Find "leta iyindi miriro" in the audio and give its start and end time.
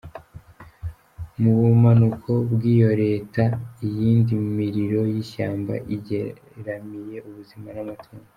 3.03-5.01